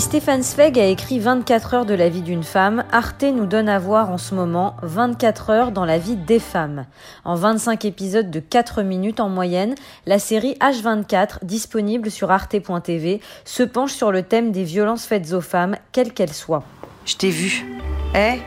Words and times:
Stéphane 0.00 0.42
Zweig 0.42 0.78
a 0.78 0.86
écrit 0.86 1.18
24 1.18 1.74
heures 1.74 1.84
de 1.84 1.92
la 1.92 2.08
vie 2.08 2.22
d'une 2.22 2.42
femme, 2.42 2.84
Arte 2.90 3.22
nous 3.22 3.44
donne 3.44 3.68
à 3.68 3.78
voir 3.78 4.10
en 4.10 4.16
ce 4.16 4.34
moment 4.34 4.74
24 4.82 5.50
heures 5.50 5.72
dans 5.72 5.84
la 5.84 5.98
vie 5.98 6.16
des 6.16 6.38
femmes. 6.38 6.86
En 7.26 7.34
25 7.34 7.84
épisodes 7.84 8.30
de 8.30 8.40
4 8.40 8.82
minutes 8.82 9.20
en 9.20 9.28
moyenne, 9.28 9.74
la 10.06 10.18
série 10.18 10.54
H24, 10.54 11.44
disponible 11.44 12.10
sur 12.10 12.30
arte.tv, 12.30 13.20
se 13.44 13.62
penche 13.62 13.92
sur 13.92 14.10
le 14.10 14.22
thème 14.22 14.52
des 14.52 14.64
violences 14.64 15.04
faites 15.04 15.34
aux 15.34 15.42
femmes, 15.42 15.76
quelles 15.92 16.14
qu'elles 16.14 16.32
soient. 16.32 16.64
Je 17.04 17.16
t'ai 17.16 17.30
vu. 17.30 17.66
Eh, 18.14 18.38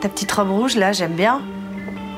ta 0.00 0.08
petite 0.08 0.32
robe 0.32 0.50
rouge 0.50 0.74
là, 0.74 0.90
j'aime 0.90 1.14
bien. 1.14 1.40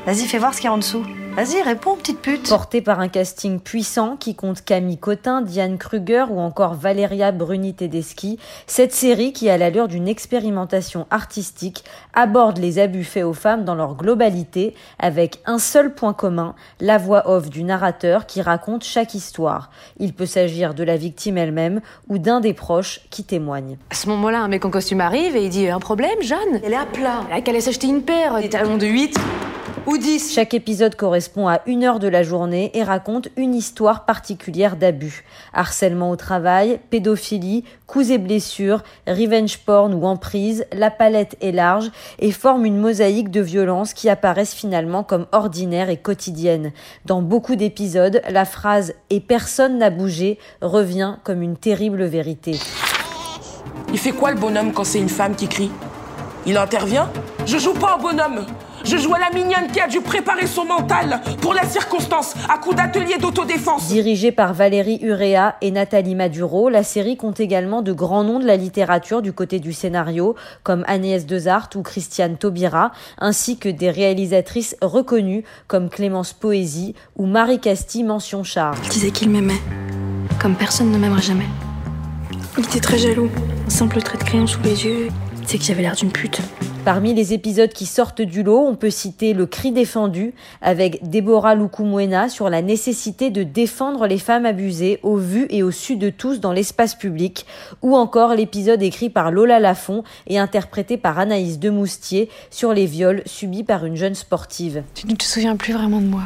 Vas-y, 0.07 0.27
fais 0.27 0.39
voir 0.39 0.54
ce 0.54 0.61
qu'il 0.61 0.68
y 0.68 0.70
a 0.70 0.73
en 0.73 0.79
dessous. 0.79 1.04
Vas-y, 1.35 1.62
réponds, 1.62 1.96
petite 1.96 2.21
pute. 2.21 2.46
Porté 2.46 2.83
par 2.83 3.01
un 3.01 3.09
casting 3.09 3.59
puissant 3.59 4.19
qui 4.19 4.35
compte 4.35 4.62
Camille 4.62 4.98
Cotin, 4.98 5.41
Diane 5.41 5.79
Kruger 5.79 6.27
ou 6.29 6.39
encore 6.39 6.75
Valeria 6.75 7.33
Bruni 7.33 7.73
Tedeschi, 7.73 8.39
cette 8.66 8.93
série, 8.93 9.33
qui 9.33 9.48
a 9.48 9.56
l'allure 9.56 9.89
d'une 9.89 10.09
expérimentation 10.09 11.06
artistique, 11.11 11.84
aborde 12.12 12.59
les 12.59 12.79
abus 12.79 13.05
faits 13.05 13.25
aux 13.25 13.33
femmes 13.33 13.65
dans 13.65 13.75
leur 13.75 13.95
globalité, 13.95 14.75
avec 14.98 15.41
un 15.47 15.59
seul 15.59 15.95
point 15.95 16.12
commun, 16.12 16.55
la 16.80 16.98
voix 16.98 17.30
off 17.30 17.48
du 17.48 17.64
narrateur 17.64 18.27
qui 18.27 18.42
raconte 18.42 18.84
chaque 18.84 19.14
histoire. 19.14 19.70
Il 19.98 20.12
peut 20.12 20.27
s'agir 20.27 20.75
de 20.75 20.84
la 20.84 20.98
victime 20.98 21.39
elle-même 21.39 21.80
ou 22.11 22.19
d'un 22.19 22.41
des 22.41 22.53
proches 22.53 23.01
qui 23.09 23.25
témoigne. 23.25 23.78
À 23.89 23.95
ce 23.95 24.06
moment-là, 24.11 24.42
un 24.42 24.48
mec 24.48 24.67
en 24.67 24.70
costume 24.70 25.01
arrive 25.01 25.34
et 25.34 25.45
il 25.45 25.51
dit 25.51 25.67
Un 25.67 25.80
problème, 25.80 26.20
Jeanne? 26.20 26.61
Elle 26.62 26.75
est 26.75 26.77
à 26.77 26.84
plat. 26.84 27.23
Elle 27.30 27.39
a 27.39 27.41
qu'à 27.41 27.53
aller 27.53 27.62
s'acheter 27.62 27.87
une 27.87 28.03
paire, 28.03 28.39
des 28.39 28.51
talons 28.51 28.77
de 28.77 28.87
8 28.87 29.19
ou 29.87 29.98
10. 29.98 30.33
Chaque 30.33 30.55
épisode 30.55 30.95
correspond 30.95 31.48
à 31.48 31.61
une 31.66 31.84
heure 31.84 31.98
de 31.98 32.09
la 32.09 32.23
journée 32.23 32.70
et 32.75 32.83
raconte 32.83 33.29
une 33.37 33.55
histoire 33.55 34.05
particulière 34.05 34.77
d'abus. 34.77 35.25
Harcèlement 35.53 36.11
au 36.11 36.16
travail, 36.16 36.80
pédophilie, 36.91 37.65
coups 37.87 38.11
et 38.11 38.19
blessures, 38.19 38.83
revenge 39.06 39.59
porn 39.59 39.93
ou 39.95 40.06
emprise, 40.06 40.64
la 40.73 40.91
palette 40.91 41.36
est 41.41 41.53
large 41.53 41.91
et 42.19 42.31
forme 42.31 42.64
une 42.64 42.78
mosaïque 42.78 43.31
de 43.31 43.41
violences 43.41 43.95
qui 43.95 44.09
apparaissent 44.09 44.55
finalement 44.55 45.03
comme 45.03 45.27
ordinaires 45.33 45.91
et 45.91 45.97
quotidiennes. 45.97 46.73
Dans 47.05 47.23
beaucoup 47.23 47.56
d'épisodes, 47.56 48.23
la 48.31 48.45
phrase 48.45 48.95
et 49.11 49.20
personne 49.20 49.79
n'a 49.79 49.91
bougé 49.91 50.39
revient 50.61 51.17
comme 51.25 51.42
une 51.42 51.56
terrible 51.56 52.05
vérité. 52.05 52.58
Il 53.92 53.98
fait 53.98 54.12
quoi 54.12 54.31
le 54.31 54.39
bonhomme 54.39 54.73
quand 54.73 54.84
c'est 54.84 55.01
une 55.01 55.08
femme 55.08 55.34
qui 55.34 55.48
crie? 55.48 55.70
Il 56.47 56.56
intervient? 56.56 57.11
Je 57.47 57.58
joue 57.58 57.75
pas 57.75 57.97
au 57.97 58.01
bonhomme 58.01 58.47
je 58.84 58.97
joue 58.97 59.14
à 59.14 59.19
la 59.19 59.30
mignonne 59.30 59.70
qui 59.72 59.80
a 59.80 59.88
dû 59.88 60.00
préparer 60.00 60.47
son 60.47 60.64
mental 60.64 61.20
pour 61.41 61.55
la 61.55 61.64
circonstance 61.64 62.34
à 62.48 62.58
coup 62.58 62.75
d'atelier 62.75 63.19
d'autodéfense. 63.19 63.89
Dirigée 63.89 64.33
par 64.33 64.55
Valérie 64.55 64.98
Urea 65.02 65.56
et 65.61 65.70
Nathalie 65.70 66.14
Maduro, 66.14 66.69
la 66.69 66.83
série 66.83 67.16
compte 67.16 67.41
également 67.41 67.83
de 67.83 67.92
grands 67.92 68.24
noms 68.24 68.39
de 68.39 68.47
la 68.47 68.56
littérature 68.56 69.22
du 69.22 69.33
côté 69.33 69.61
du 69.61 69.72
scénario, 69.72 70.34
comme 70.62 70.84
Agnès 70.86 71.27
Dezart 71.27 71.70
ou 71.77 71.83
Christiane 71.83 72.36
Taubira, 72.36 72.92
ainsi 73.19 73.58
que 73.58 73.69
des 73.69 73.91
réalisatrices 73.91 74.77
reconnues 74.83 75.44
comme 75.67 75.89
Clémence 75.89 76.33
Poésie 76.33 76.94
ou 77.17 77.27
Marie 77.27 77.61
Castille 77.61 78.05
mention 78.05 78.44
char. 78.44 78.74
Il 78.84 78.91
disait 78.91 79.11
qu'il 79.11 79.30
m'aimait, 79.30 79.61
comme 80.41 80.55
personne 80.55 80.91
ne 80.91 80.98
m'aimerait 80.98 81.22
jamais. 81.22 81.46
Il 82.58 82.64
était 82.64 82.80
très 82.80 82.98
jaloux, 82.98 83.30
un 83.67 83.70
simple 83.70 84.02
trait 84.02 84.19
de 84.19 84.24
crayon 84.24 84.46
sous 84.46 84.61
les 84.62 84.84
yeux, 84.84 85.08
c'est 85.46 85.58
qu'il 85.58 85.72
avait 85.72 85.83
l'air 85.83 85.96
d'une 85.96 86.12
pute. 86.12 86.41
Parmi 86.84 87.14
les 87.14 87.33
épisodes 87.33 87.72
qui 87.72 87.86
sortent 87.86 88.22
du 88.22 88.42
lot, 88.42 88.66
on 88.66 88.75
peut 88.75 88.91
citer 88.91 89.34
Le 89.34 89.47
cri 89.47 89.70
défendu 89.70 90.34
avec 90.61 91.08
Déborah 91.08 91.55
Lukumwena 91.55 92.28
sur 92.28 92.50
la 92.50 92.61
nécessité 92.61 93.30
de 93.30 93.44
défendre 93.44 94.08
les 94.08 94.19
femmes 94.19 94.47
abusées 94.47 94.98
au 95.05 95.16
vu 95.16 95.47
et 95.50 95.62
au 95.62 95.70
su 95.70 95.94
de 95.94 96.11
tous 96.11 96.41
dans 96.41 96.52
l'espace 96.52 96.97
public, 96.97 97.47
ou 97.83 97.94
encore 97.94 98.34
l'épisode 98.34 98.83
écrit 98.83 99.11
par 99.11 99.30
Lola 99.30 99.61
Lafont 99.61 100.02
et 100.27 100.41
interprété 100.41 100.97
par 100.97 101.20
Anaïs 101.20 101.61
Demoustier 101.61 102.28
sur 102.50 102.72
les 102.72 102.86
viols 102.86 103.22
subis 103.27 103.62
par 103.62 103.86
une 103.86 103.96
jeune 103.96 104.17
sportive. 104.17 104.83
Tu 104.95 105.07
ne 105.07 105.14
te 105.14 105.23
souviens 105.23 105.55
plus 105.55 105.74
vraiment 105.74 106.01
de 106.01 106.07
moi. 106.07 106.24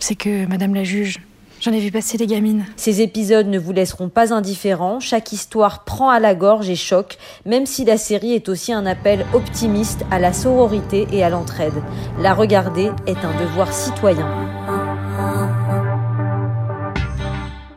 C'est 0.00 0.16
que 0.16 0.44
Madame 0.46 0.74
la 0.74 0.84
juge 0.84 1.18
J'en 1.62 1.70
ai 1.70 1.78
vu 1.78 1.92
passer 1.92 2.18
des 2.18 2.26
gamines. 2.26 2.66
Ces 2.74 3.02
épisodes 3.02 3.46
ne 3.46 3.56
vous 3.56 3.70
laisseront 3.70 4.08
pas 4.08 4.34
indifférents. 4.34 4.98
Chaque 4.98 5.30
histoire 5.30 5.84
prend 5.84 6.10
à 6.10 6.18
la 6.18 6.34
gorge 6.34 6.68
et 6.68 6.74
choque, 6.74 7.18
même 7.46 7.66
si 7.66 7.84
la 7.84 7.98
série 7.98 8.32
est 8.32 8.48
aussi 8.48 8.72
un 8.72 8.84
appel 8.84 9.24
optimiste 9.32 10.04
à 10.10 10.18
la 10.18 10.32
sororité 10.32 11.06
et 11.12 11.22
à 11.22 11.30
l'entraide. 11.30 11.80
La 12.18 12.34
regarder 12.34 12.90
est 13.06 13.24
un 13.24 13.40
devoir 13.40 13.72
citoyen. 13.72 14.26